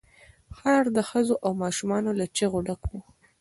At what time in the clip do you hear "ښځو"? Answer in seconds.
1.09-1.35